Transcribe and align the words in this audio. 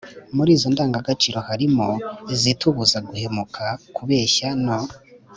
muri 0.35 0.49
izo 0.57 0.67
ndagagaciro 0.73 1.39
harimo 1.47 1.87
izitubuza 2.33 2.97
guhemuka, 3.07 3.63
kubeshya 3.95 4.49
no 4.63 4.77